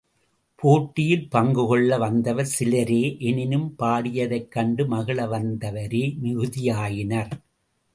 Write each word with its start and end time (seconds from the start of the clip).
போட்டியில் 0.61 1.27
பங்கு 1.29 1.63
கொள்ள 1.67 1.97
வந்தவர் 1.97 2.49
சிலரே 2.55 3.03
எனினும் 3.19 3.69
பாடியதைக் 3.79 4.51
கண்டு 4.55 4.85
மகிழ 4.87 5.27
வந்தவரே 5.27 6.05
மிகுதியாயினர். 6.23 7.33